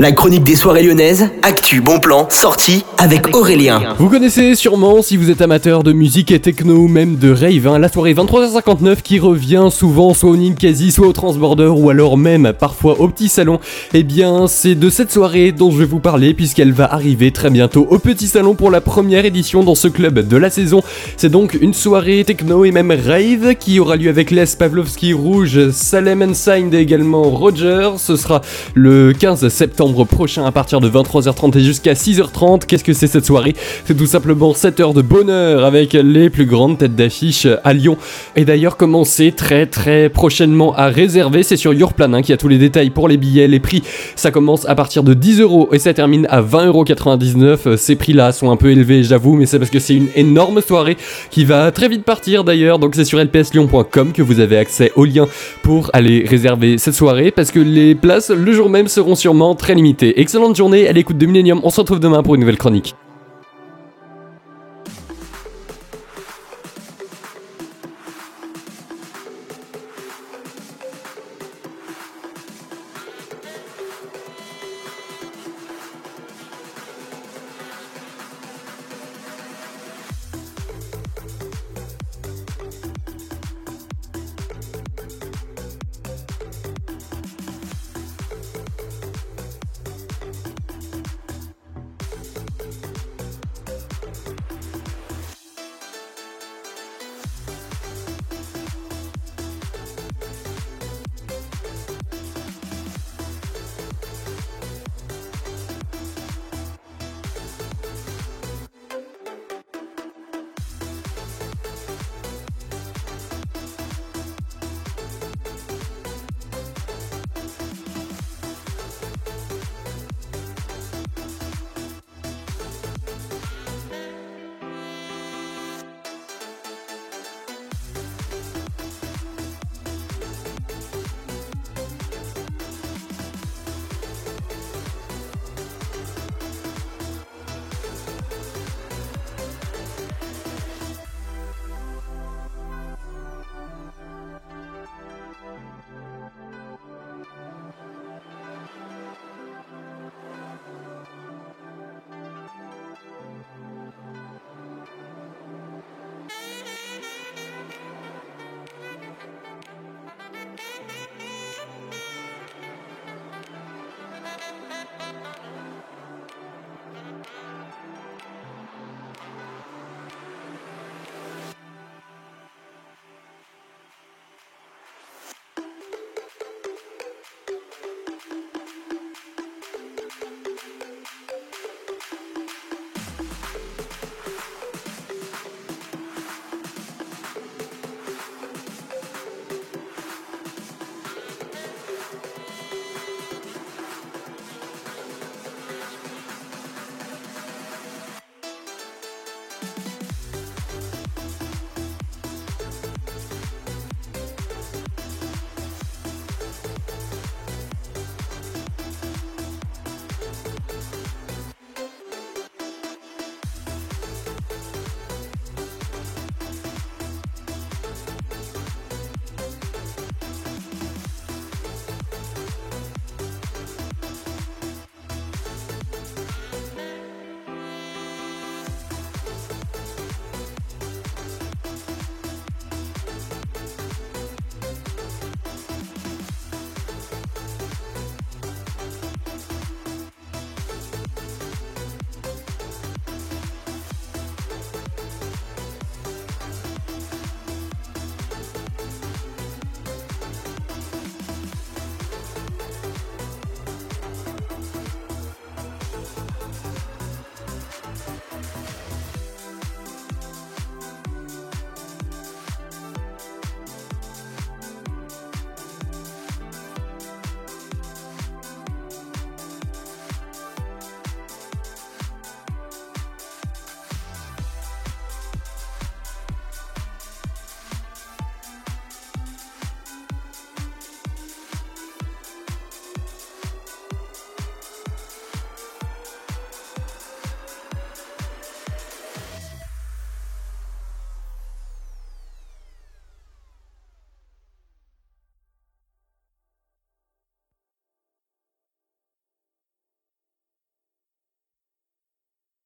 [0.00, 3.82] La chronique des soirées lyonnaises, actu, bon plan, sortie avec Aurélien.
[3.98, 7.66] Vous connaissez sûrement si vous êtes amateur de musique et techno ou même de rave,
[7.66, 12.16] hein, la soirée 23h59 qui revient souvent soit au Ninkasi, soit au Transborder ou alors
[12.16, 13.60] même parfois au Petit Salon.
[13.92, 17.50] Eh bien, c'est de cette soirée dont je vais vous parler puisqu'elle va arriver très
[17.50, 20.82] bientôt au Petit Salon pour la première édition dans ce club de la saison.
[21.18, 25.70] C'est donc une soirée techno et même rave qui aura lieu avec Les Pavlovski Rouge,
[25.72, 27.90] Salem Signed et également Roger.
[27.98, 28.40] Ce sera
[28.72, 32.66] le 15 septembre prochain à partir de 23h30 et jusqu'à 6h30.
[32.66, 33.54] Qu'est-ce que c'est cette soirée?
[33.84, 37.96] C'est tout simplement 7 heures de bonheur avec les plus grandes têtes d'affiche à Lyon.
[38.36, 42.48] Et d'ailleurs, commencez très très prochainement à réserver, c'est sur Yourplan hein, qui a tous
[42.48, 43.82] les détails pour les billets, les prix.
[44.16, 47.76] Ça commence à partir de 10 euros et ça termine à 20,99€.
[47.76, 50.96] Ces prix-là sont un peu élevés, j'avoue, mais c'est parce que c'est une énorme soirée
[51.30, 52.78] qui va très vite partir d'ailleurs.
[52.78, 55.26] Donc c'est sur lpslyon.com que vous avez accès au lien
[55.62, 59.74] pour aller réserver cette soirée parce que les places le jour même seront sûrement très
[59.86, 61.60] Excellente journée à l'écoute de Millennium.
[61.62, 62.94] On se retrouve demain pour une nouvelle chronique.